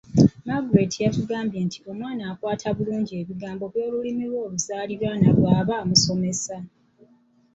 Margret 0.47 0.93
yatugamba 1.05 1.55
nti 1.65 1.79
omwana 1.91 2.23
akwata 2.31 2.65
obulungi 2.71 3.11
ebigambo 3.21 3.63
by'Olulimi 3.73 4.25
lwe 4.29 4.37
oluzaaliranwa 4.45 5.29
bw'aba 5.37 5.73
amusomesa. 5.83 6.57